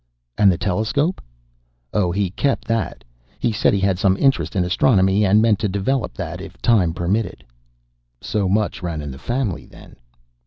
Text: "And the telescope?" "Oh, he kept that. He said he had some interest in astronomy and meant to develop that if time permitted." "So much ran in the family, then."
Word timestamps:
"And 0.35 0.51
the 0.51 0.57
telescope?" 0.57 1.21
"Oh, 1.93 2.11
he 2.11 2.31
kept 2.31 2.65
that. 2.65 3.03
He 3.37 3.51
said 3.51 3.71
he 3.71 3.79
had 3.79 3.99
some 3.99 4.17
interest 4.17 4.55
in 4.55 4.63
astronomy 4.63 5.23
and 5.27 5.43
meant 5.43 5.59
to 5.59 5.69
develop 5.69 6.15
that 6.15 6.41
if 6.41 6.59
time 6.59 6.91
permitted." 6.91 7.43
"So 8.19 8.49
much 8.49 8.81
ran 8.81 9.03
in 9.03 9.11
the 9.11 9.19
family, 9.19 9.67
then." 9.67 9.97